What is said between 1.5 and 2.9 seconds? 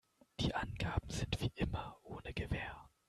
immer ohne Gewähr.